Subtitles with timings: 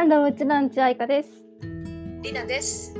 [0.00, 1.28] ハロー、うちランチ愛花です。
[2.22, 2.94] りなです。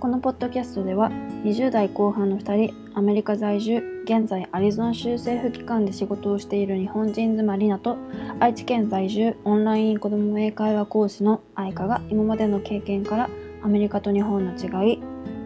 [0.00, 1.10] このポッドキャストでは、
[1.44, 7.98] 20代後半の2人、アメリカ在住、現在アリゾナ州政府機関で仕事をしている日本人妻リナと、
[8.40, 13.30] 愛知県在住、オンライン子ども英会話講師の愛花が今までの経験から、
[13.62, 15.00] アメリカと日本の違い、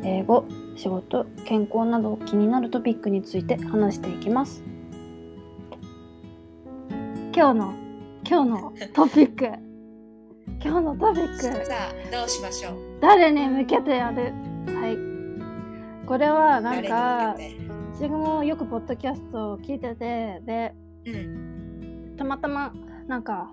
[0.04, 4.64] 英語、仕事、健康など気になるトピックについて話していきます。
[7.36, 7.74] 今日の、
[8.26, 9.69] 今日のトピック。
[10.62, 11.42] 今日のトピック。
[11.42, 12.74] さあ、どうしましょう？
[13.00, 14.24] 誰に向けてやる？
[14.74, 16.06] はい。
[16.06, 20.74] これはなんか誰に向自分もよくポッドキャストを聞いててで
[21.06, 22.14] うん。
[22.18, 22.74] たまたま
[23.06, 23.50] なんか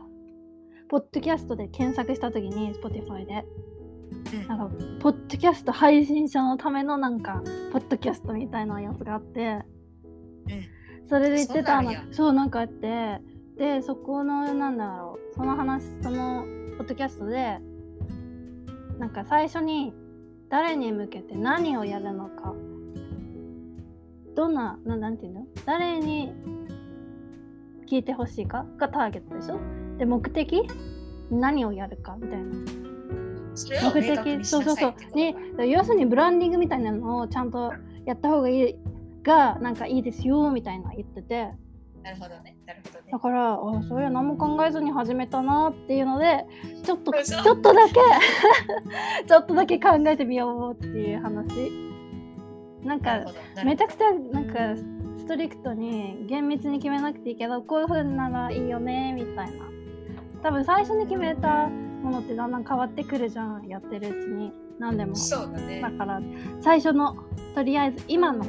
[0.89, 3.45] ポッドキャストで検索した時に Spotify で。
[4.33, 4.47] うん。
[4.49, 4.69] なんか
[4.99, 9.63] ポッドキャスト配信者のためのなんかポッドキャストみたいなやつがあって。
[10.49, 10.53] う
[11.05, 11.07] ん。
[11.07, 11.93] それで言ってたの。
[12.11, 13.21] そうなんかあって。
[13.57, 15.35] でそこのなんだろう。
[15.35, 16.45] その話その
[16.77, 17.59] ポッドキャストで
[18.99, 19.93] なんか最初に
[20.49, 22.53] 誰に向けて何をやるのか
[24.35, 25.47] どんなななんていうの？
[25.65, 26.31] 誰に
[27.89, 28.65] 聞いてほしいか？
[28.77, 29.59] がターゲットでしょ？
[29.97, 30.61] で目的？
[31.31, 32.15] 何をやるか？
[32.21, 32.45] みたいな。
[33.93, 34.45] 目的？
[34.45, 34.93] そうそうそう。
[35.15, 35.35] に
[35.71, 37.73] 要するにブランディングみたいなのをちゃんと
[38.05, 38.75] やった方がいい
[39.23, 41.49] がなんかいいですよみたいな言ってて
[42.07, 42.55] なるほどね。
[42.65, 43.11] なるほどね。
[43.11, 43.19] だ。
[43.19, 46.45] からあそういや何も考えずに始めたなっていうので
[46.85, 47.93] ちょっと嘘ちょっとだけ
[49.27, 51.87] ちょっとだけ考えてみようっていう話。
[52.83, 53.25] なんか
[53.65, 54.77] めちゃくちゃなんか
[55.17, 59.65] ストリクトに厳密に決めなくていいけどこういう風ならいいよねみたいな。
[60.41, 64.53] 多分最初に決めたものってだんだん変わってくるじゃんやってるうちに。
[64.79, 65.13] 何でも。
[65.13, 65.81] どそうだね。
[65.81, 65.91] だ。
[65.91, 66.21] から
[66.61, 67.17] 最初の
[67.53, 68.45] とりあえず今の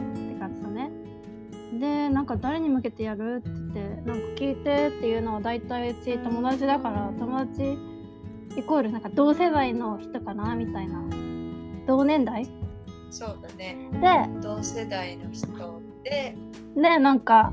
[1.78, 3.36] でなんか誰に向けてやる？
[3.36, 7.78] って言ってなんか聞いてっていうのは大体うち友達だから友達
[8.56, 10.54] イコールなんか同世代の人かな？
[10.54, 11.02] みたいな。
[11.86, 12.46] 同年代？
[13.10, 13.76] そうだね。
[13.92, 15.46] で同世代の人
[16.04, 16.36] で、
[16.74, 17.52] でなんか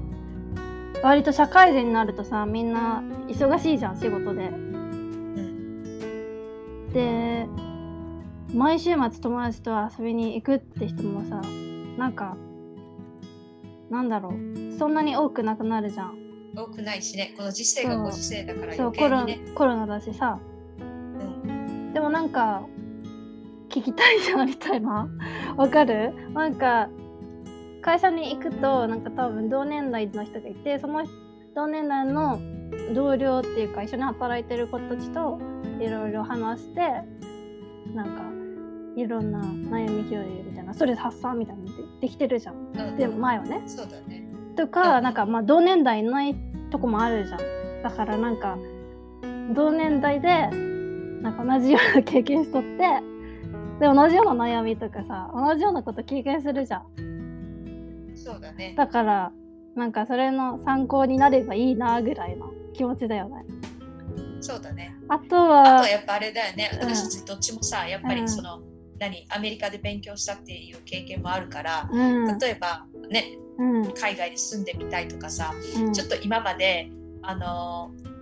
[1.04, 4.48] 割と社会人になるとさみんな忙しいじゃん仕事で。
[4.48, 4.64] うん。
[6.94, 7.48] で
[8.54, 11.42] 毎週末友達と遊びに行くって人もさ
[11.98, 12.38] なんか
[13.90, 14.78] なんだろう。
[14.78, 16.18] そんなに多くなくなるじゃん。
[16.56, 17.34] 多くないしね。
[17.38, 19.54] この時世がご時世だからそうコロ余計にね。
[19.54, 20.40] コロナだしさ。
[20.80, 21.94] うん。
[21.94, 22.64] でもなんか
[23.70, 25.08] 聞きたいじゃんみたいな。
[25.58, 26.14] わかる？
[26.34, 26.90] なんか
[27.82, 31.04] 会社に行くとなんか多分同年代の人がいてその
[31.56, 32.40] 同年代の
[32.94, 35.40] 同僚っていうか一緒に働いてる子たちと
[35.80, 36.82] いろいろ話して
[37.94, 38.24] なんか
[39.00, 40.74] いろんな悩み共有みたいな。
[40.74, 42.56] ストレス発散みたいなのでできてるじゃん。
[42.56, 43.64] うんでも前はね。
[43.66, 44.26] そうだね。
[44.56, 46.36] とうんかなんかまあ同年代ない
[46.72, 47.40] とこもあるじゃん
[47.84, 48.58] だからなんか
[49.54, 50.50] 同年代で
[51.22, 52.78] なんか同じような経験しとって
[53.80, 58.74] で同じような悩みとかさ同じようなこと経験するじゃんそうだね。
[58.78, 59.32] だから
[59.76, 63.44] なんかそれの参考になればいいなぐらいの気持ちだよね
[64.40, 64.96] そうだね。
[65.10, 66.70] あとあとははやっぱあれだよね。
[66.74, 68.60] うん私たちどっちもさ、やっぱうんりその、
[69.00, 72.38] 何アメリカで勉強したっていう経験もあるから、うん。
[72.40, 73.92] 例えばね、うん。
[73.94, 75.94] 海外に住んでみたいとかさ、うん。
[75.94, 76.90] ちょっと今まで、
[77.22, 78.16] あのー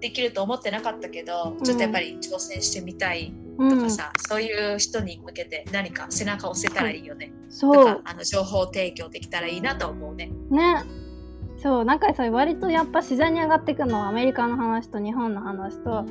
[0.00, 1.64] できると思ってなかったけど、うん。
[1.64, 7.32] ちょっとやっぱり挑戦してみたいうんとかさ、そういう人に向けて何か背中を押せたらいいよね。
[7.50, 7.84] とそう。
[7.84, 10.30] かあの情報提供できたらいいなと思うね。
[10.50, 10.84] ね。
[11.60, 11.84] そう。
[11.84, 16.04] なんかさ割とやっぱ自然に上がってくるのはアメリカの話と日本の話とあ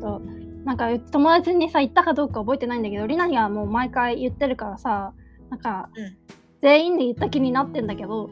[0.00, 0.20] と
[0.64, 5.12] なんか友達にさ言ったかどうか覚えてないんだけどリナにはもう毎回言ってるからさ
[5.50, 6.16] なんか、うん。
[6.62, 8.30] 全員で言った気になってんだけど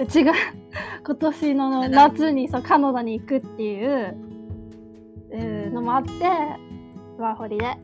[0.00, 0.32] うちが
[1.04, 4.16] 今年の夏にさカナダに行くっていう
[5.30, 6.10] うのもあって
[7.18, 7.76] ワーホリで。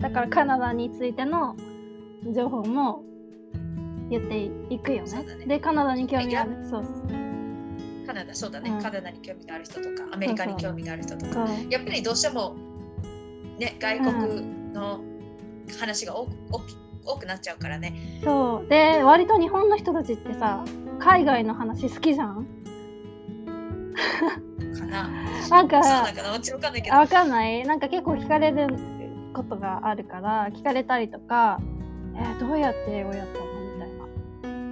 [0.00, 1.56] だからカナダについての
[2.34, 3.02] 情報も
[4.10, 5.36] 言っていくよね。
[5.38, 5.46] ね。
[5.46, 6.64] でカナダに興味ある。
[6.64, 6.84] そう
[8.06, 8.82] カナダ、そうだね、うん。
[8.82, 12.54] カナダに興味がある人とか、アメリカに興味がある人とか、やっぱりどうしても、
[13.58, 15.00] ね、外国の
[15.78, 16.64] 話が多く多く
[17.06, 18.20] 多くなっちゃうからね。
[18.24, 18.68] そう。
[18.68, 20.64] で割と日本の人たちってさ
[20.98, 22.46] 海外の話好きじゃん？
[24.78, 25.10] かな。
[25.50, 26.96] なんかそかんわかんないけど。
[26.96, 27.62] わかんない？
[27.64, 28.68] なんか結構聞かれる
[29.34, 31.60] ことがあるから聞かれたりとか
[32.16, 33.44] えーどうやって英語やったの？
[33.74, 33.88] みたい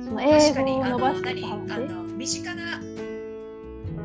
[0.01, 0.05] な。
[0.05, 1.85] その英語を伸ばして何た話？
[1.91, 2.63] あの身近な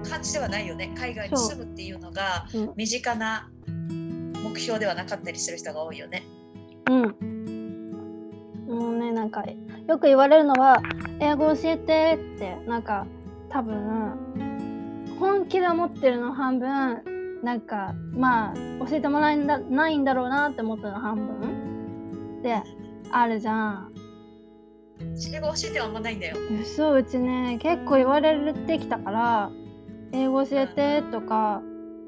[0.10, 0.94] 感じではないよね。
[0.98, 2.74] 海外に住むっていうのがうん。
[2.76, 3.50] 身近な
[4.44, 6.24] 目標ではなかったりする人が多いよね。
[6.90, 8.66] うん。
[8.68, 9.44] もうね、なんか、
[9.88, 10.82] よく言われるのは、
[11.20, 13.06] 英語教えてって、なんか、
[13.50, 18.56] 多分、本気で思ってるの半分、なんかまあ
[18.88, 22.62] 教えてもらえんだないんだろうなって思ったの半分で
[23.12, 23.94] あるじゃん
[25.00, 26.38] 英語教えてはあんまないんだよ。
[26.62, 29.52] 嘘うちね結構言われてきたから
[30.12, 31.62] 英語教えてとか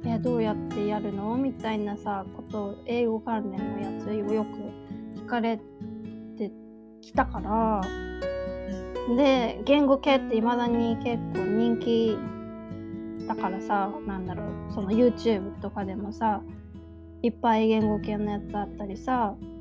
[0.06, 1.36] えどうやってやるの？
[1.38, 5.58] みたいなさことを英語関連のやつをよく聞かれ
[6.38, 6.52] て
[7.02, 7.82] きたから
[9.16, 12.18] で言語系っていまだに結構人気
[13.28, 16.42] だからさなんだろうその YouTube とかでもさ
[17.22, 19.60] いっぱい言語系のやつあったりさ、うん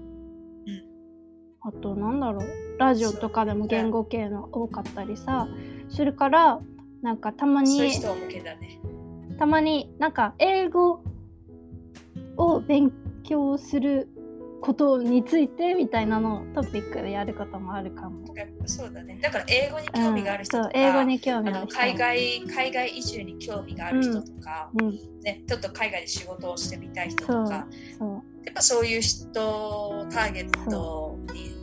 [1.61, 5.49] あとなんだろうラジオとかでも言語系の多かったりさ
[5.89, 6.61] するから
[7.03, 8.81] なんかたまにそういう人向けだね。
[9.39, 11.03] たまになんか英語
[12.37, 12.93] を勉
[13.23, 14.09] 強する
[14.61, 18.27] ことについてみたいなのをトピックでやることもあるかも。
[18.67, 19.19] そうだね。
[19.23, 27.67] だから英語に興味がある人うん、とか、そう英語に興あ味ある海外海外移住に興味がある人とか、うんね、ちょっと海外で仕事をしてみたい人とか、
[27.99, 28.05] そ
[28.45, 31.55] やっぱそういう人をターゲットに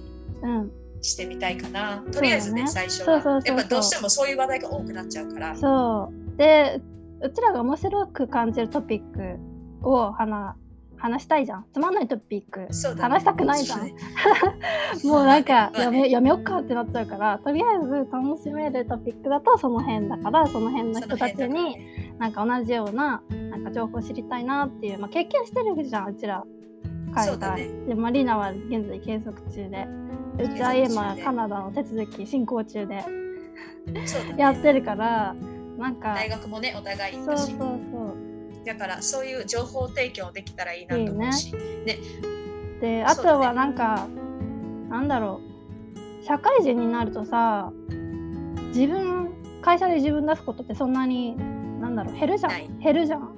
[1.01, 2.04] してみたいかな。
[2.12, 3.06] とりあえずね、ね最初は。
[3.06, 3.57] そうそうそうそう。
[3.57, 5.56] やっぱどうしてもそういう話題が多くなっちゃうから。
[5.56, 6.38] そう。
[6.38, 6.81] で
[7.25, 10.56] うちらが面白く感じるトピックを話
[10.98, 11.66] 話したいじゃん。
[11.74, 12.62] つまんないトピック。
[12.62, 12.68] ね。
[13.01, 13.81] 話したくないじゃん。
[15.06, 22.16] もうなんか やめやめよっかってなっちゃうからとりあえず楽しめるトピックだとその辺だからその辺の人たちにね。
[22.18, 26.44] なんか同じようななんか情報を知りたいなっていう、まあ、経験してるじゃんうちら。
[27.13, 27.68] 海外、ね。
[27.88, 29.88] でマリーナは現在継続中で
[30.39, 33.04] うちは今でカナダの手続き進行中で
[34.38, 35.36] やってるから
[35.77, 37.51] なんか大学もねお互い行ったし。
[37.51, 38.66] そうそうそう。
[38.66, 41.54] だからそういう情報提供できたらいいなと思うし。
[42.81, 44.07] であとはなんか、
[44.89, 45.42] なんだろ
[46.22, 46.25] う。
[46.25, 47.72] 社会人になるとさ
[48.69, 49.31] 自分
[49.62, 51.36] 会社で自分出すことってそんなに
[51.80, 52.80] なんだろう減るじゃん。
[52.80, 53.36] 減るじゃん。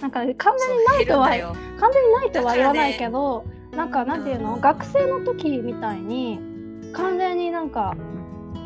[0.00, 4.60] なんか完全にないとは完全にないとは言わないけど、なんかなんていうの、うん。
[4.60, 6.38] 学生の時みたいに
[6.94, 7.94] 完全になんか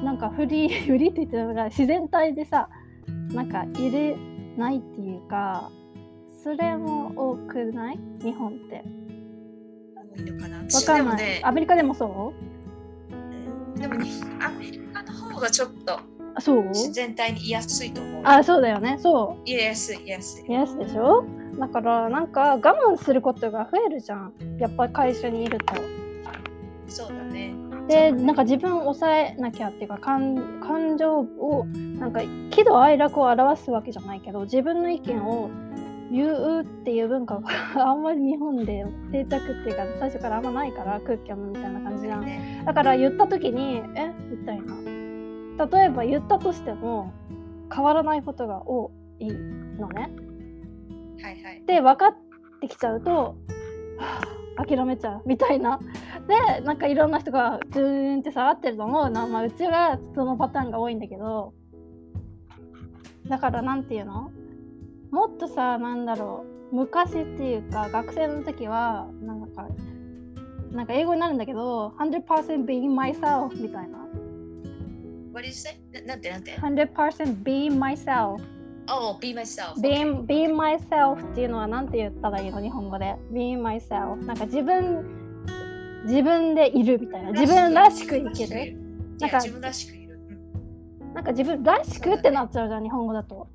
[0.03, 2.69] なんかフリー フリーって言ってるのが自然体でさ
[3.35, 4.17] なんか入れ
[4.57, 5.71] ないっていうか
[6.43, 7.99] それも多くない？
[8.23, 8.83] 日本って。
[10.17, 10.59] 多いのかな？
[10.59, 12.33] わかんない、ねアメリカでもそ
[13.77, 14.11] でもに
[14.41, 16.01] アメリカの方がちょっと
[16.41, 16.65] そう？
[16.69, 18.23] 自然体に言いやすいと思う。
[18.25, 18.99] あそうだよね。
[18.99, 19.45] そう？
[19.45, 21.25] 言いやすい言いやすい Yes でしょ？
[21.59, 24.33] だからなんか我慢することが増えるじゃん。
[24.59, 25.75] やっぱり会社にいると。
[26.89, 27.53] そうだね
[27.89, 31.65] でなんか自分を抑えなきゃっていうか感感情を
[31.99, 32.21] なんか
[32.51, 35.49] 喜怒哀楽を表すわけじゃないけど自分の意見を
[36.13, 42.25] 言うっていう文化があんまり日本で定着っていうか最初からあんまないから空気読むみたいな感じじゃん。
[42.25, 42.63] ね。
[42.65, 44.13] だから言った時に「え？
[44.31, 44.75] みたいな。
[45.67, 47.13] 例えば言ったとしても
[47.75, 50.11] 変わらないことが多いのね。
[51.23, 51.63] はいはい。
[51.67, 52.17] で分かっ
[52.61, 54.21] てきちゃうと、は
[54.57, 55.23] あ諦めちゃう。
[55.27, 55.79] みたいな
[56.29, 61.55] でなんかいろんな人がズーンって下がってると思うな、まあ、うちはそのパターンが多いんだけど
[63.29, 64.31] だからなんていうの？
[65.11, 69.67] もっとさなんだろう昔っていうか学生の時はなんか
[70.71, 73.99] なんか英語になるんだけど100% being myself みたいな。
[75.33, 75.79] What did you say?
[75.93, 78.43] ななんてなんて？100% being myself
[78.91, 79.81] Oh, be myself.
[79.81, 82.61] being, being myself っていうのはなんて言ったらいいの？
[82.61, 83.17] 日本語で。
[83.33, 85.18] Being myself なんか自分
[86.05, 87.33] 自分でいるみたいな。
[87.33, 88.67] 自分らしく生きる。
[88.67, 88.77] い
[89.21, 90.21] なんかや自分らしくいる。
[91.01, 91.15] うん。
[91.15, 93.49] なんか自分らしくってなっちゃうじゃん、日本語だと。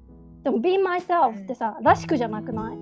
[0.44, 2.78] でも be myself ってさ、らしくじゃなくない？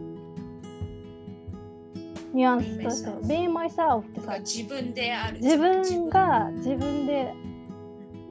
[2.33, 3.11] ニュアンスとして。
[3.27, 4.39] be myself ってさ。
[4.39, 5.39] 自分である。
[5.39, 7.33] 自分が自分で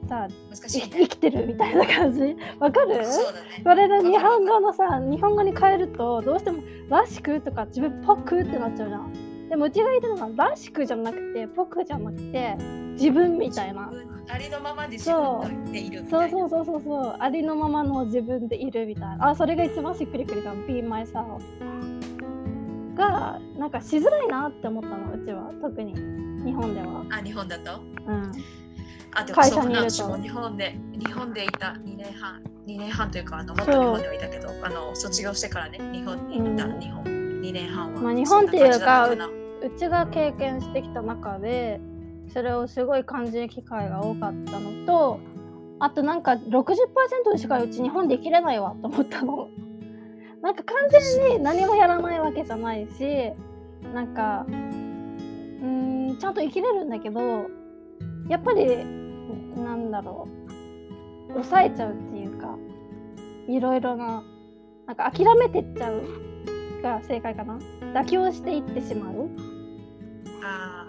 [0.09, 0.89] さ難しいね。
[0.89, 2.35] 生きてるみたいな感じ。
[2.59, 3.05] わかる？
[3.05, 9.30] それで日本語のさ日本語に変えるとどうしても「らしく」とか自分っぽくってなっちゃうじゃん。
[9.51, 12.55] でもうちが言ってるのは「らしく」じゃなくて「ぽく」じゃなくて
[12.93, 13.89] 自分みたいな。
[13.91, 16.37] 自分ありのままで自分でいるみたいな。
[16.37, 16.49] そう。
[16.49, 17.15] そうそうそうそう。
[17.19, 19.27] ありのままの自分でいるみたいな。
[19.31, 21.41] あそれが一番しっくりくるから Be myself
[22.95, 25.51] がなんかしづらいなって思ったのうちは。
[25.61, 25.95] 特に
[26.45, 27.81] 日本では、あ、日本だと？
[28.07, 28.31] うん、
[29.13, 29.69] あ、でも会そうか。
[29.69, 29.69] な。
[29.69, 29.87] 社にいると。
[29.87, 33.75] 私も日本で、日本でいた2年半、2年半というか、あのもっそう。
[33.75, 36.79] と日本ではいたけど、あの卒業してからね、日本にいた、うん。
[36.79, 37.03] 日本。
[37.41, 38.01] 2年半は。
[38.01, 39.09] まあ日本っていうか
[39.61, 41.79] うちが経験してきた中で
[42.33, 45.19] それをすごい感じる機会が多かったのと
[45.79, 49.49] あとなんか60%しかうち日本で生きれないわと思ったの。
[50.41, 53.31] なんか完全に何もやらないわけじゃないし
[53.93, 57.47] なんかうーんちゃんと生きれるんだけど
[58.27, 58.65] やっぱり
[59.55, 60.27] なんだろ
[61.29, 62.57] う抑えちゃうっていうか
[63.47, 64.23] いろいろな
[64.87, 66.01] なんか諦めてっちゃう
[66.81, 67.59] が正解かな。
[67.93, 69.29] 妥協していってしまう
[70.43, 70.87] あ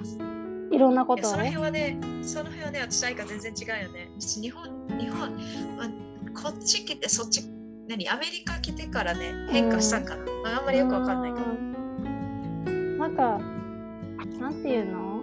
[0.71, 4.11] いろんなことをあそのね辺はねその辺はね私愛が全然違うよね。
[4.19, 4.65] 日本
[4.99, 5.31] 日本、
[5.77, 5.89] まあ、
[6.35, 7.43] こっち来てそっち
[7.89, 11.53] 何アメリカ来てからね変化したんかな、まあ、あんまりよくわかんないけどう
[12.71, 12.99] ん。
[12.99, 13.41] なんか
[14.41, 15.23] なんていうの？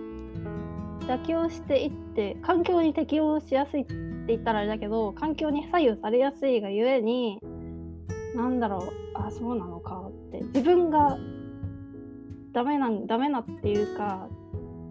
[1.08, 3.96] 妥協していって環境に適応しやすいって
[4.28, 7.40] 言ったらあれだけど環境に左右されやすいがゆえに
[8.36, 11.18] なんだろうあそうなのかって自分が
[12.54, 14.28] ダメなんダメなっていうか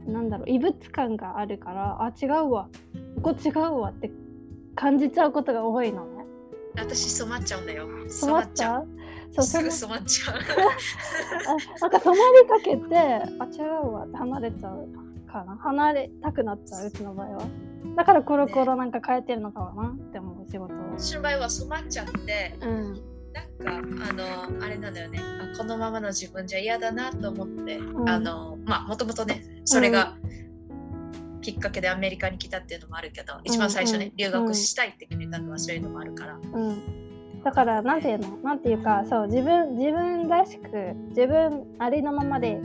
[0.06, 2.68] なんだろう異物感があるからあ違うわ
[3.22, 4.10] ここ違うわって
[4.74, 6.24] 感じちゃうことが多いのね。
[6.76, 7.88] 私染まっちゃうんだよ。
[8.08, 8.88] 染まっちゃう？
[9.32, 10.36] そうすぐそ染まっちゃう。
[10.38, 12.96] あなんか染まりかけて
[13.40, 14.88] あ違うわって離れちゃう
[15.26, 15.56] かな。
[15.56, 17.42] 離れたくなっちゃううちの場合は。
[17.96, 20.76] だからコロコロなんか変えてるのかなって思う仕事を。
[20.96, 23.00] 私の場合は染まっちゃってうん
[23.32, 25.20] なんかあのあれなんだよね。
[25.20, 28.08] あこのままの自分じゃ嫌だなと思って、ん。
[28.08, 30.16] あのまあもともとねそれが
[31.40, 34.16] きっかけでアメリカに来たっていうのもあるけど、一番最初ね、うん。
[34.16, 37.42] 留学したいって決めたのはそういうのもあるから、うん。
[37.42, 38.36] だからなんていうの？
[38.38, 40.68] なんていうかそう自分自分らしく
[41.10, 42.60] 自分ありのままで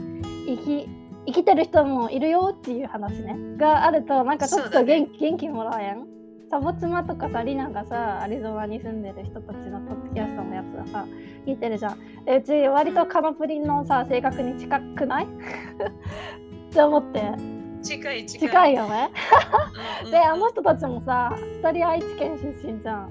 [0.46, 0.88] 生き
[1.26, 3.36] 生きてる人もいるよっていう話ね。
[3.56, 5.00] があるとなんかちょっとそうだね。
[5.00, 6.06] 元,、元気もらえん
[6.54, 11.04] サボ妻とかさリナがさアリゾナに住んでる人たちのポッドキャストのやつがさ
[11.44, 12.24] 聞いてるじゃん。
[12.24, 15.24] でうち割とカノプリンのさ性格に近くない？
[16.70, 17.32] って思って。
[17.82, 18.48] 近い近い。
[18.48, 19.10] 近いよね。
[20.12, 21.34] であの人たちもさ
[21.64, 23.10] 2人愛知県出身じゃん。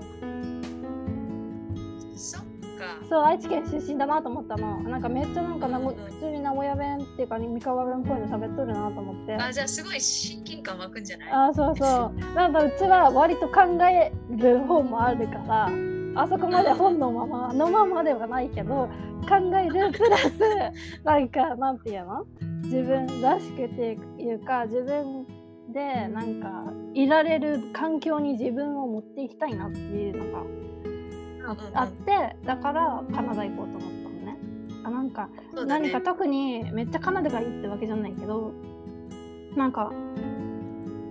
[2.15, 2.43] そっ
[2.83, 3.05] か。
[3.09, 4.79] そう愛知県出身だなと思ったの。
[4.83, 6.11] なんかめっちゃなんか名古うんうん。
[6.11, 9.35] 普通に名古屋弁っていうか三河弁っぽいの喋っとるなと思って。
[9.35, 11.29] あじゃあすごい親近感湧くんじゃない？
[11.31, 12.19] あーそうそう。
[12.35, 15.69] なんかうちは割と考える方もあるから
[16.15, 18.87] あそこまで本のままのままではないけど
[19.27, 20.31] 考えるプラス
[21.03, 22.25] なんかなんていうの？
[22.63, 25.25] 自分らしくっていうか自分
[25.73, 26.63] でなんか
[26.93, 30.43] いられる環境に自分を持っていきたいなっていうのが
[31.73, 34.37] あってだからカナダ行こうと思ったのね。
[34.83, 35.65] あなんかね。
[35.65, 38.53] 何か特にめっちゃカナダがいいってわけじゃないけど
[39.55, 39.91] なんか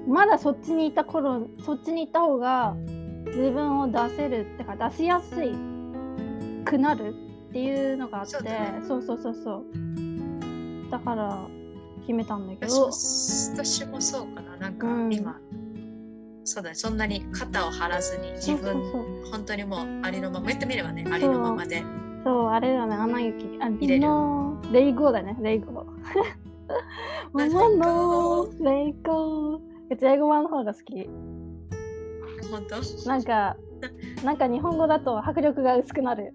[0.07, 2.75] まだそっちにいた頃そっちにいた方が
[3.27, 5.53] 自分を出せるってか出しやすい
[6.65, 7.15] くなる
[7.51, 8.83] っていうのがあってそうだね。
[8.87, 10.91] そうそうそうそう。
[10.91, 11.47] だから
[12.01, 12.87] 決めたんだけど。
[12.91, 14.57] 私もそうかな。
[14.57, 15.13] なんかうん。
[15.13, 15.39] 今、
[16.45, 16.75] そうだね。
[16.75, 18.81] そんなに肩を張らずに自分
[19.31, 21.83] 本当にもうありのまま言ってみればねありのままで。
[22.25, 25.87] そうあれだねアナ雪あ入れレイゴーだねレイゴー。
[27.33, 29.61] ママのレイゴー。
[29.91, 31.07] うち英語版の方が好き？
[32.51, 33.09] 本当？
[33.09, 33.57] なんか
[34.25, 36.35] なんか日本語だと迫力が薄くなる。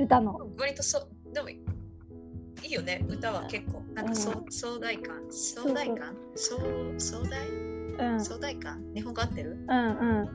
[0.00, 0.38] 歌の。
[0.58, 1.34] 割とそう。
[1.34, 1.48] でも
[2.74, 3.82] よね歌は結構。
[3.94, 5.16] なんかそうう壮大感。
[5.30, 6.16] 壮大感？
[6.34, 6.56] 壮
[6.98, 7.48] 壮大？
[7.48, 8.12] うん。
[8.14, 8.82] うん壮大感？
[8.94, 9.58] 日本語合ってる？
[9.68, 10.28] うん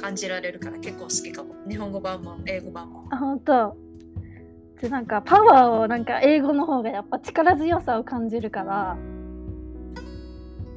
[0.00, 1.54] 感じられるから結構好きかも。
[1.68, 3.08] 日本語版も英語版も。
[3.10, 3.76] あ本当。
[4.80, 8.96] でなんかパワーをなんか英語の方がやっぱ力強さを感じるから。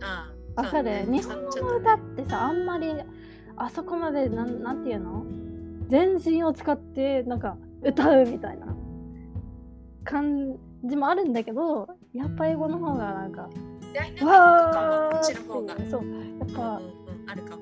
[0.01, 2.93] あわかる、日本の歌ってさあんまり
[3.55, 5.23] あそこまでなんなんていうの？
[5.87, 8.75] 全身を使ってなんか歌うみたいな
[10.03, 13.49] 感じもあるんだけどやっぱ英語の方がなんか
[13.93, 14.81] ダイナミックか
[15.47, 16.81] もこわーっそうやっうんうんぱう
[17.25, 17.61] んあるかも。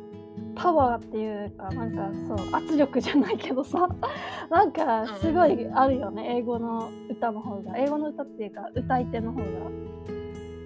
[0.55, 3.87] パワーっていうかなんかそう圧力じゃないけどさ
[4.51, 7.77] なんかすごいあるよね英語の歌の方が。
[7.77, 9.45] 英語の歌っていうか歌い手の方が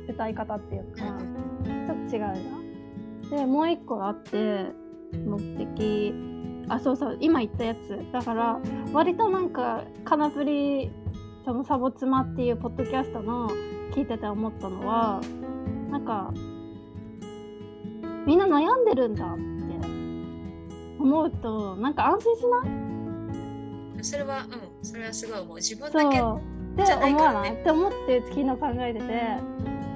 [0.09, 1.43] 歌い方っていうか、うん
[1.85, 3.37] ちょっと違うな。
[3.37, 4.65] でもう一個あって
[5.25, 6.13] 目的
[6.69, 7.99] あそうそう今言ったやつ。
[8.11, 8.59] だから
[8.93, 10.91] 割となんかカナプリ
[11.45, 13.49] そのサボ妻っていうポッドキャストの
[13.93, 15.21] 聞いてて思ったのは
[15.91, 16.33] なんか
[18.25, 19.41] みんな悩んでるんだって
[20.99, 22.63] 思うとなんか安心しな
[23.99, 24.03] い？
[24.03, 25.57] それはうんそれはすごい思う。
[25.57, 26.15] 自分だけ
[26.85, 27.35] じゃない思からね。
[27.35, 29.05] わないって思って昨日考えてて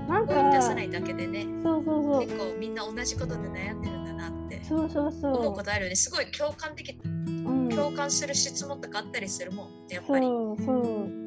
[0.10, 1.46] なんか出さないだけでね。
[1.64, 2.22] そうそうそう。
[2.22, 4.62] 結構みんな同じことで悩んでるんだなって。
[4.64, 5.38] そうそうそう。
[5.38, 5.96] 思うことあるよね。
[5.96, 7.70] すごい共感的うん。
[7.70, 10.26] 共感する質問とかあったりするもんやっぱり。
[10.26, 11.27] そうそう。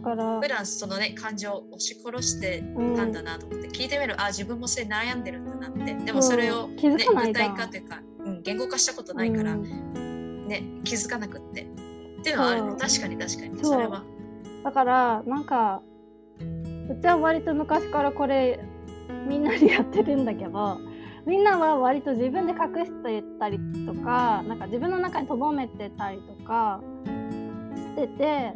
[0.00, 0.40] から。
[0.40, 4.20] 普段そのね感情を押し殺してうんたんだなと思って、聞いてみる。
[4.20, 5.94] あ自分もそれ悩んでるんだなって。
[5.94, 10.46] でもそれを、気ね、づかないじゃん具体化というか、うん、言語化したことないから、うん。
[10.48, 11.62] ね気づかなくって。
[11.62, 13.64] っていうのはある確かに確かに。
[13.64, 14.04] それは。
[14.64, 15.82] だからなんか
[16.90, 18.60] うちは割と昔からこれ
[19.26, 20.78] みんなでやってるんだけど
[21.26, 26.80] みんなは割と自分で隠してたりとかなんか自分の中に留めてたりとか
[27.92, 28.52] ってて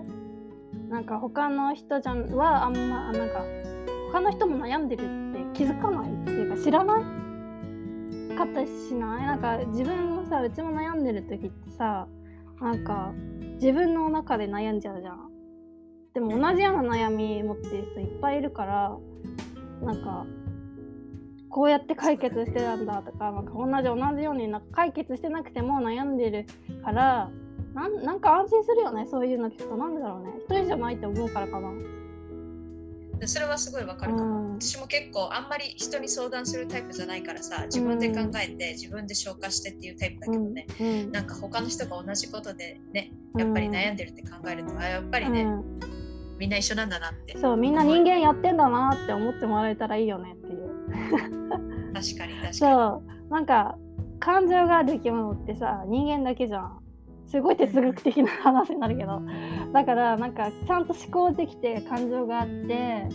[0.94, 3.44] なんか他の人じゃんはあんまなんか
[4.12, 6.12] 他の人も悩んでるって気づかない。
[6.12, 6.48] ってい。
[6.48, 8.36] うか知らない。
[8.36, 9.26] かったりしない。
[9.26, 12.06] なんか自分もさうちも悩んでる時ってさ
[12.60, 13.12] なんか
[13.54, 15.30] 自分の中で悩んじゃうじゃん。
[16.14, 18.96] でも同じような悩み持ってる人いっぱいいるから
[19.82, 20.26] なんか
[21.48, 26.46] こうやって解決してたんだとかなんか同じ同じようになんか解決してなくても悩んでる
[26.84, 27.30] から
[27.74, 30.32] なんなんか安心するよねそういうの聞くとなんでだろうね。
[30.38, 31.70] 一人じゃないって思うからかな。
[33.18, 34.60] でそれはすごいわかるかも、うん。
[34.60, 41.12] 私も結構あんまり人に相談するタイプじゃないからさ自分で考えて自分で消化してっていうタイプだけどね、うん。
[41.12, 45.80] なんか他の人が同じことでねやっぱり悩んでるって考えると、あやっぱりね、うん。
[46.38, 47.38] みんな一緒なんだなって。
[47.38, 50.70] そうみんな人間やってんだなって思ってもらえたらいいよねっていう。
[51.94, 52.54] 確かに確かに。
[52.54, 53.32] そう。
[53.32, 53.78] なんか
[54.20, 56.83] 感情がある生き物ってさ人間だけじゃん
[57.34, 59.20] すごい哲学的な話になるけど。
[59.72, 63.08] だからなんかちゃんと思考できて感情があって。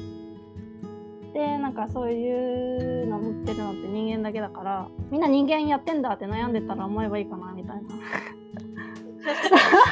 [1.32, 7.82] でなんかそういうの持ってるのって人間だけだからみんな人間やってんだって悩んでたら思えばいいかなみたいな。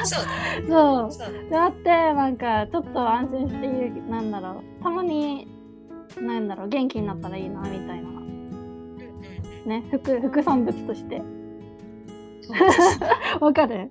[0.04, 0.24] そう。
[0.68, 1.68] だ ねそう。
[1.70, 4.82] ってなんかちょっと安心して言うなんだろう。
[4.82, 5.48] たまに
[6.20, 8.08] なんだろう元気になったらいいなみたいな。
[9.64, 11.22] ね副副産物として
[13.40, 13.90] わかる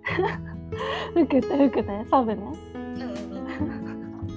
[1.14, 2.42] 服って服ねサブね
[2.76, 3.02] うん。
[3.02, 3.06] う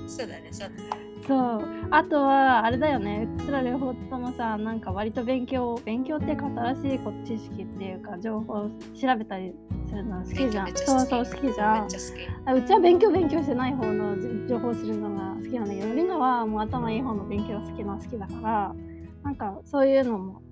[0.05, 0.09] ん。
[0.09, 1.63] そうだねそうだねそう
[1.93, 4.81] あとはあれだよねうちら両方ともさなん。
[4.81, 8.69] か割と勉強勉強ってか新しいこ知識っていうか情報
[9.01, 9.53] 調べたり
[9.89, 10.77] するの好きじゃん。
[10.77, 11.87] そうそう好きじゃん。
[11.87, 14.17] うちは勉強勉強してない方の
[14.49, 15.69] 情報を知るのが好きなん。
[15.69, 18.75] だけどリナはもう頭いい方の勉強が好きな好きだから
[19.23, 19.37] なん。
[19.37, 20.43] かそういうのも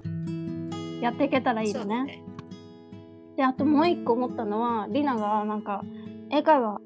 [1.01, 2.23] やっていけたらいいよね。
[3.39, 5.85] であともう一個思ったのはリナがなんか
[6.29, 6.81] 英会話。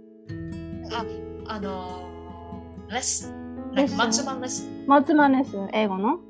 [1.47, 3.95] あのー、レッスンレッス。
[3.95, 4.69] ンマンツーマンレッス。
[4.69, 6.21] ンマツマネス英語の、う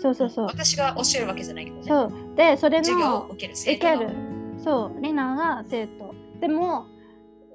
[0.00, 0.46] そうそうそう。
[0.46, 1.82] 私が教えるわけじゃないけどね。
[1.82, 2.12] そう。
[2.36, 3.86] でそれ授業をの受ける生徒
[4.62, 5.02] そう。
[5.02, 6.14] リナが生徒。
[6.40, 6.86] でも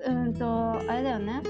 [0.06, 1.42] うんとあれだよね。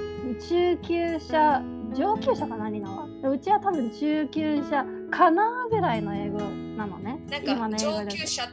[0.48, 1.64] 中級者
[1.96, 3.08] 上級者かなリナは？
[3.24, 7.20] でうちは多分中級者かなぐらいの英語なのね。
[7.32, 8.48] なんか上級者っ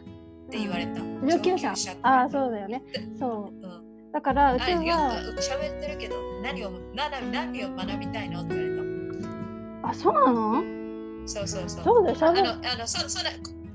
[0.51, 2.83] て言われた上級者ああそうだよね
[3.19, 8.41] そううんだからうちは喋ってるけど何をなな何を学びたいの？
[8.43, 10.63] って言われあそうなの？
[11.23, 13.31] たそうそうそうそうしゃべるあのあのそそれ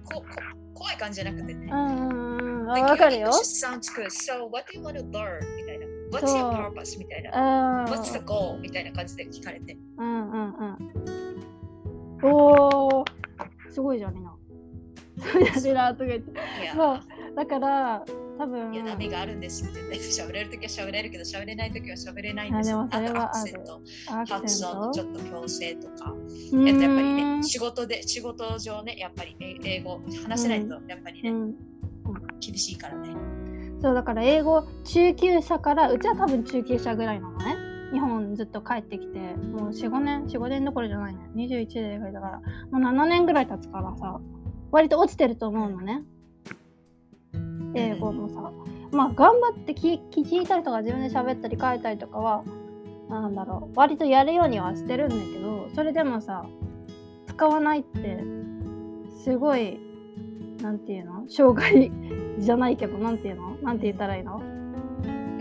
[0.10, 0.26] ここ
[0.74, 4.06] 怖い感じじゃなくてねうんうんうんわかるよ sounds good.
[4.10, 5.40] So, what do you want to learn?
[5.58, 5.86] みたいな。
[6.12, 6.98] What's そう your purpose?
[7.00, 7.84] みたいな。
[7.84, 8.60] うん What's the goal?
[8.60, 9.78] みたいな感じで聞かれて。
[9.98, 10.54] うんうん
[12.22, 12.34] うん。
[12.34, 13.06] おお、
[13.70, 14.33] すごいじゃん、みんな。
[15.20, 16.32] そうやでなとか言って。
[16.76, 17.00] そう
[17.36, 18.06] だから、
[18.38, 18.74] 多分。
[18.74, 19.98] いや波があるんですってね。
[19.98, 22.74] 喋れるときは喋れるけど、喋れないときは喋れないんです。
[22.74, 26.06] あとアクセント、ちょっと矯正とか。
[26.06, 31.56] やっぱりね、仕事で、仕事上ね、やっぱりえ英語話せないと、やっぱりね、うん、
[32.40, 33.44] 厳しいからね。
[33.84, 37.58] そうだから英語中級者からうちは多分中級者ぐらいなのね
[37.92, 44.22] 日本ずっと帰ってきてもう45年45年どころじゃないね21でだからもう7年ぐらい経つからさ
[44.74, 46.02] 割と落ちてると思うのね。
[47.76, 48.52] 英語もさ。
[48.92, 52.44] まあ頑張って聞聞いたりとか自分で喋ったり書いたりとかは
[53.08, 53.78] なんだろう。
[53.78, 56.46] 割とやるようにはしてるんだけどそれでもさ
[57.28, 58.24] 使わないって
[59.24, 59.80] すごい
[60.62, 61.26] なんていうの？
[61.30, 61.92] 障害
[62.40, 63.56] じゃないけどなんていうの？
[63.62, 64.42] なんて言ったらいいの？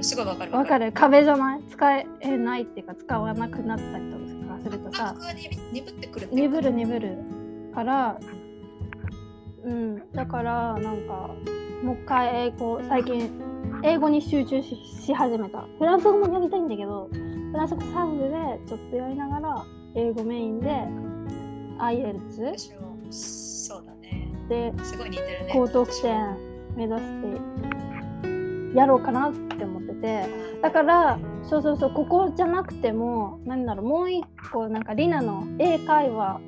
[0.02, 0.92] すごいわかるわかる。
[0.92, 1.62] 壁じゃない？
[1.70, 2.04] 使え
[2.36, 7.18] ないっていうか使わなくなったりとかするとさ鈍鈍ってくる鈍る鈍る
[7.74, 8.18] から
[9.64, 11.30] うんだからなんか
[11.82, 13.30] もう一回英語最近
[13.82, 17.08] 英語に集中しし始めたフランス語もやりたいんだけど
[17.52, 18.30] フランス語サブで
[18.66, 20.68] ちょっとやりながら英語メインで
[21.78, 22.54] IELTS
[23.10, 24.28] そうだね。
[24.48, 25.50] ですごい似てるね。
[25.52, 26.36] 高得点
[26.76, 27.02] 目指し
[28.72, 30.26] てやろうかなって思ってて
[30.62, 36.40] だからそうそうそうここじゃなくても何だろうもう一個なんかリナの英会話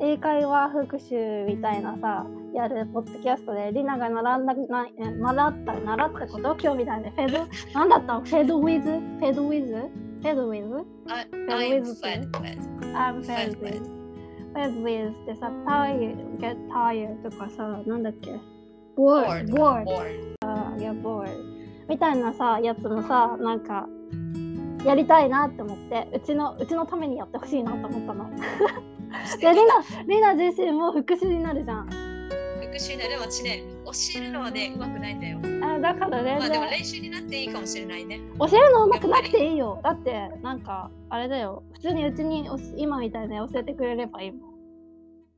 [0.00, 6.56] 英会話復習みたいなさやるポッドキャストでリナが習んだなえ習った習ったこと？
[6.56, 7.46] 興味ないねフェード？
[7.74, 8.20] なんだったの？
[8.20, 8.58] フェード？
[8.58, 8.90] ウィズ？
[8.90, 9.42] フェード？
[9.42, 9.72] ウィズ？
[9.74, 10.48] フェード？
[10.48, 12.58] ウィズ？I, I'm I'm fed with.
[12.94, 13.82] I'm Fed fed with
[14.54, 18.30] fed with ってさ tired get tired とかさなんだっけ
[18.96, 19.46] ？Bored.
[19.48, 20.36] Bored Bored.
[20.78, 21.28] get bored
[21.88, 23.86] みたいなさやつもさなんか
[24.84, 28.30] やりたいなって思ってうちのうちのためにやってほしいなと思ったの。
[28.30, 28.40] で
[29.52, 32.07] リナリナ自身も復習になるじゃん。
[32.68, 35.38] 復習ね、でも私ね、教えるのはね、うまくないんだよ。
[35.64, 38.20] あだから全まあでも練習になっていいかもしれないね。
[38.38, 44.48] 教えるのうまくなくていいよだってなんかあれだよ普通にうちに今みたいに教えてくれればいいもん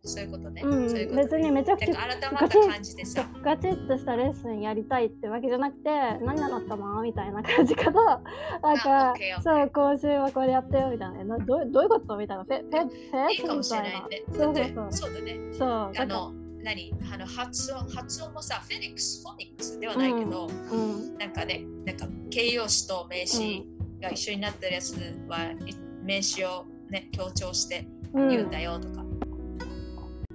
[0.03, 0.62] そういうことね。
[0.64, 3.29] うんそういうこと別にめちゃくちゃ改まった感じでさ。
[3.43, 5.90] ガチッとしたレッスンやりたいってわけじゃなくて
[6.23, 8.21] 何習ったのみたいな感じから
[8.62, 14.23] なんかそう今週はこれやってよみたいななどうどういうことみたいなフェフェフェいいかもしれないね。
[14.27, 15.38] みたいなだってそうそうそうだね。
[15.53, 23.66] そうあだからの、何あの発音発音もさ、フェニックス、フォニックスではないけど、うんなんかね、なんか形容詞と名詞
[24.01, 24.94] が一緒になってるやつ
[25.29, 28.29] は、い名詞をね、強調してうん。
[28.29, 29.05] 言うんだよとか。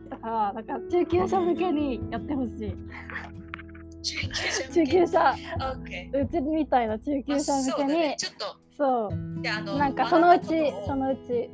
[0.09, 2.75] だからなんか中級者向けにやってほしい。
[4.71, 5.35] 中級者。
[6.13, 9.41] うちみたいな中級者向けに、ね、ちょっとそう。
[9.41, 10.47] であのなんかそのうち
[10.85, 11.49] そのうち。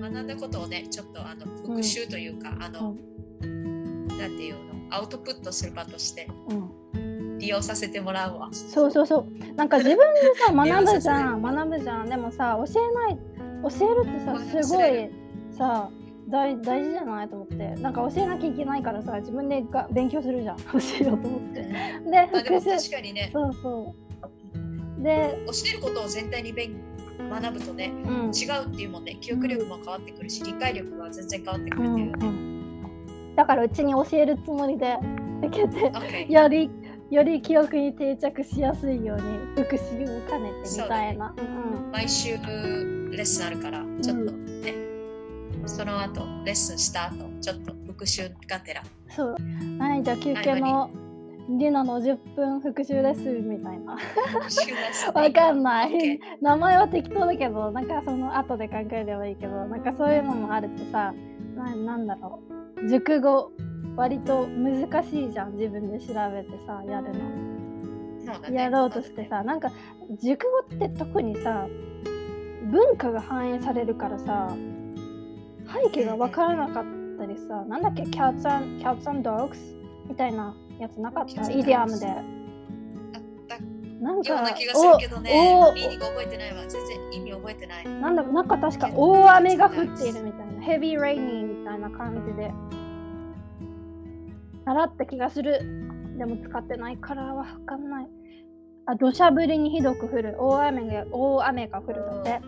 [0.00, 2.96] 学んだことをね、ちょっとあの復習というか、あの、
[3.40, 6.28] なんていうの、アウトプットする場として。
[6.48, 6.78] うん。
[7.38, 8.48] 利用させてもらうわ。
[8.52, 9.54] そうそうそう。
[9.54, 11.42] なんか自分でさ 学ぶじゃん。
[11.42, 12.08] 学ぶじゃん。
[12.08, 13.18] でもさ教えない
[13.62, 15.10] 教えるってさ学すごい
[15.52, 15.90] さ
[16.28, 17.56] 大大事じゃないと思って。
[17.80, 20.56] なんか教えなきゃいけないからさ自分でが勉強するじゃん。
[20.58, 21.62] 教えようと思って。
[21.62, 21.70] で
[22.60, 23.94] 確かにね、そうそ
[24.98, 25.02] う。
[25.02, 26.72] で教えることを全体に勉
[27.30, 28.30] 学ぶとね、うん。
[28.34, 32.32] 違うっていうもんね、記憶力も変わってくるし、理解力が全然変わってくうんるっていう。
[32.32, 32.40] ね。
[32.42, 32.47] うん
[33.38, 34.98] だからうちに教えるつもりで
[35.46, 36.68] 受けて OK より
[37.08, 41.32] より記憶に定着しやすいように復習を兼ねてみたいな。
[41.38, 44.74] う,、毎週レッスンあるから、ちょっとね、
[45.64, 48.82] その後、レッスンした後、ちょっと復習がてら。
[48.82, 49.36] んそう。
[49.78, 50.90] はいじゃあ休憩の
[51.48, 53.92] リナの10分復習レッスンみたいな。
[55.14, 55.92] わかんない。
[55.92, 61.14] OK 名前は適当だけどなんかその後で考えればいいけどなんかそういうのもあるってさ
[61.58, 62.40] ななんだろ
[62.76, 62.88] う。
[62.88, 63.50] 熟語。
[63.96, 65.56] 割と難しいじゃん。
[65.56, 67.18] 自分で調べてさやるの。
[68.50, 68.62] ね。
[68.62, 69.42] やろうとしてさ。
[69.42, 69.70] なんか
[70.22, 71.66] 熟語って特にさ
[72.70, 74.54] 文化が反映されるからさ
[75.84, 76.84] 背景が分からなかっ
[77.18, 79.56] たりさなんだっけ？cats and, cats and dogs
[80.08, 81.50] みたいなやつなかった？
[81.50, 82.06] イディアムで。
[84.00, 84.98] なんかけお、お
[85.74, 86.62] ミーニング覚えてないわ。
[86.68, 87.88] 全然意味覚えてない。
[87.88, 90.62] なんだなんか確か大雨が降っているみたいな。
[90.62, 92.50] ヘビーレイニーみたいな感じで。
[94.64, 95.60] 習った気がする。
[96.18, 98.06] でも使ってないからわかんない。
[98.86, 100.36] あ土砂降りにひどく降る。
[100.38, 102.40] 大雨が大雨が降るので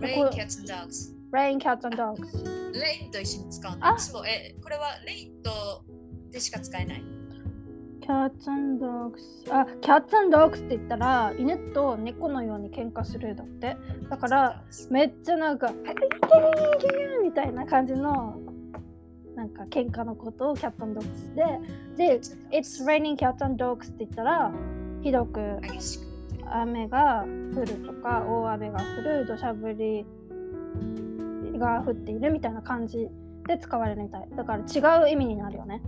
[0.00, 1.14] レイン、キャッツ、ドッグス。
[1.32, 3.86] Rain cats and dogs レインと一緒に使うの。
[3.86, 3.94] あ。
[3.94, 5.50] いつも、え、これはレインと
[6.30, 7.02] でしか使えない。
[8.00, 13.76] cats and dogs あ cats and dogs って言ったら犬と猫のように喧嘩するだって。
[14.08, 15.70] だから、めっちゃなんか
[17.22, 18.38] みたいな感じの
[19.38, 21.60] なんか喧嘩のことを cats and dogs で
[21.96, 22.20] で
[22.50, 24.52] It's raining cats and dogs って言ったら
[25.02, 25.40] ひどく。
[26.50, 27.24] 雨が
[27.54, 30.06] 降るとか大雨が降る土砂降り
[31.58, 33.08] が降っているみたいな感じ
[33.46, 35.82] で使われるみたいだから違う意味になるよね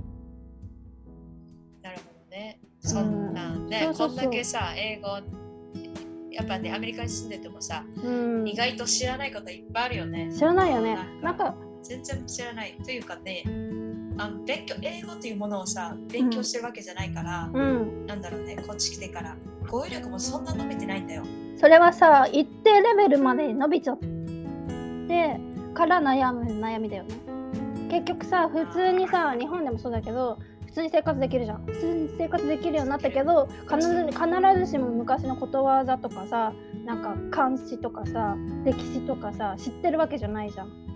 [1.82, 2.60] なるほどね。
[2.80, 5.08] そんなんね、そうそうそうこんだけさ、英語、
[6.30, 10.30] やっぱね、アメリカに住んでてもさ、うん意外と知らないこといっぱいあるよね。
[10.34, 12.76] 知らないよねなんか全然知らない。
[12.84, 13.44] というかね、
[14.18, 18.06] あの勉強英語というものをさ、勉強してるわけじゃないから、うん。
[18.06, 19.36] なんだろうね、こっち来てから、
[19.68, 21.24] 語彙力もそんな伸びてないんだよ。
[21.60, 25.38] それはさ一定レベルまで伸びちゃって
[25.74, 27.14] から悩む悩みだよね。
[27.90, 31.66] 結局さ普通にさ日本でもそうだけど普通に生活できるじゃん。
[31.66, 36.54] 普通に生活できるようになったけど必ず必ずしも昔のことわざとかさ
[36.86, 40.89] なんか漢詩とかさ歴史とかさ知ってるわけじゃないじゃん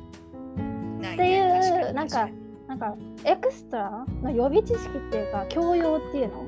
[1.05, 2.29] ないっていうなんか
[2.67, 6.45] なんかエクストラの予備知識っていうか教養っていうの？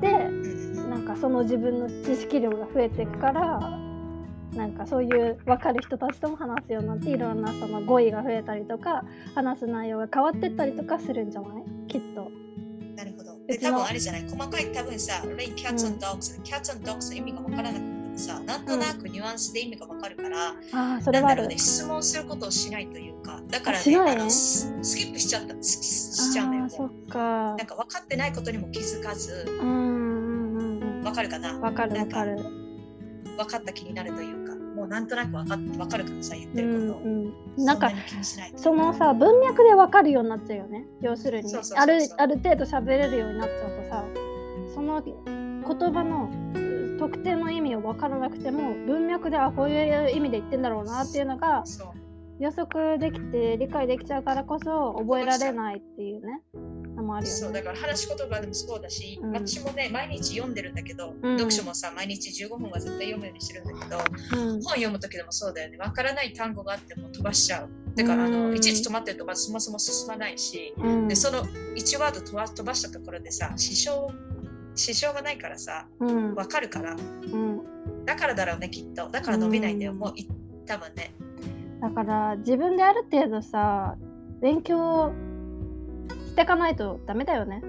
[0.00, 0.10] で
[0.88, 3.78] なんかその自分の知識量が増えていくから
[4.54, 11.50] なんかそういう分かる人たちとも話すようになっていろんなその語彙が増えたりとか話す内容が変わってったりとかするんじゃない？
[11.86, 12.28] きっと。
[12.96, 13.32] なるほど。
[13.32, 21.42] うで、多分あれじゃない、細かい多分さ、レイン、キャッツ、うんドッグス、キャッツ、ドッグスの意味が分からなくてもさ、なんとなくニュアンスで意味が分かるから、ああそれはある。
[21.42, 27.56] なんだろうね、質問することをしないというか、だからね、ねあのススキップしちゃった、スしちゃうんだよそっかなん。
[27.58, 31.02] か分かってないことにも気づかず、うんうんうんうん。
[31.02, 31.58] 分かるかな？
[31.58, 32.36] わかるわかる。
[33.36, 37.10] 分かった気になるというか、もうなんとなく分かっ分かるからさ、言っうてることを。
[37.10, 37.64] んうん。
[37.64, 38.52] なんかそんなに気にしない。
[38.56, 44.04] そのさ文脈でわかるようになっちゃうよね要するにあるある程度喋れるようになっちゃうとさ
[44.74, 45.14] その言
[45.92, 46.30] 葉の
[47.00, 51.64] 特定の意味を分からなくても文脈であこういう意味で言ってんだろうなっていうのが。
[52.40, 56.40] 予測できて理解できちゃうからこそ覚えられないっていうね
[56.96, 57.26] のもあね。
[57.26, 59.32] そうだから話し言葉でもそうだし、うん。
[59.32, 61.36] 私もね毎日読んでるんだけど、うん。
[61.36, 63.98] 読書もさ毎日15分は絶対読むようにしてるんだけど
[64.38, 64.62] うん。
[64.62, 65.76] 本読む時でもそうだよね。
[65.76, 67.68] わからない単語があっても飛ばしちゃう。
[67.94, 68.56] だからあの、うん。
[68.56, 71.08] いちいち止まってるとまずそもそも進まないし、うん。
[71.08, 74.14] でその1ワード飛ば飛ばしたところでさ支障
[74.74, 76.34] 支障がないからさうん。
[76.34, 76.94] わかるから。
[76.94, 78.04] うん。
[78.04, 79.08] だからだろうねきっと。
[79.08, 79.98] だから伸びないんだよ、うん。
[79.98, 80.28] もうい
[80.66, 81.14] 多分ね。
[81.80, 83.96] だから自分である程度さ
[84.40, 85.12] 勉強
[86.26, 87.60] していかないとダメだよね。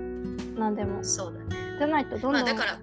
[0.58, 1.04] 何でも。
[1.04, 1.78] そうだね。
[1.78, 2.80] じゃないとどんどん、まあだから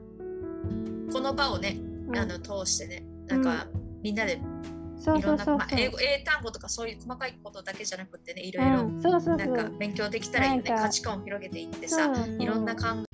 [1.12, 1.78] この場をね、
[2.08, 2.18] うん。
[2.18, 3.66] あの通してねなんか、
[4.02, 4.40] みんなで
[4.98, 10.74] そういろんな、まあ、英語英単語とかそういう細かいことだけじゃなくてねいろいろなんか勉強できたらいいよね。
[10.76, 13.07] 価値観を広げていってさいろんな考え